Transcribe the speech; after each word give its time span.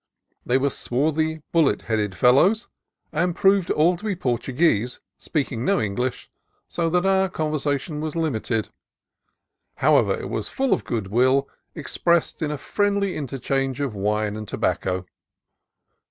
They 0.47 0.57
were 0.57 0.71
swarthy, 0.71 1.43
bullet 1.51 1.83
headed 1.83 2.15
fellows, 2.15 2.67
and 3.11 3.35
proved 3.35 3.69
all 3.69 3.95
to 3.97 4.03
be 4.03 4.15
Portuguese, 4.15 4.99
speaking 5.19 5.63
no 5.63 5.79
English, 5.79 6.27
so 6.67 6.89
that 6.89 7.05
our 7.05 7.29
conversation 7.29 8.01
was 8.01 8.15
limited. 8.15 8.69
However, 9.75 10.19
it 10.19 10.31
was 10.31 10.49
full 10.49 10.73
of 10.73 10.85
good 10.85 11.09
will, 11.09 11.47
expressed 11.75 12.41
in 12.41 12.49
a 12.49 12.57
friendly 12.57 13.15
interchange 13.15 13.79
of 13.79 13.93
wine 13.93 14.35
and 14.35 14.47
tobacco. 14.47 15.05